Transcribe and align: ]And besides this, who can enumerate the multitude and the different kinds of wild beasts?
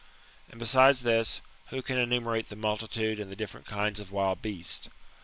]And 0.49 0.57
besides 0.59 1.01
this, 1.03 1.41
who 1.67 1.83
can 1.83 1.95
enumerate 1.95 2.49
the 2.49 2.55
multitude 2.55 3.19
and 3.19 3.31
the 3.31 3.35
different 3.35 3.67
kinds 3.67 3.99
of 3.99 4.11
wild 4.11 4.41
beasts? 4.41 4.89